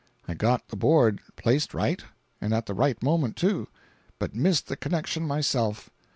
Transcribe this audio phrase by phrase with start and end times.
[0.27, 2.03] I got the board placed right,
[2.41, 3.67] and at the right moment, too;
[4.17, 5.91] but missed the connection myself.